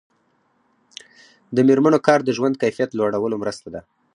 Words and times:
د 1.55 1.57
میرمنو 1.67 1.99
کار 2.07 2.19
د 2.23 2.29
ژوند 2.37 2.59
کیفیت 2.63 2.89
لوړولو 2.93 3.35
مرسته 3.43 3.67
ده. 3.73 3.81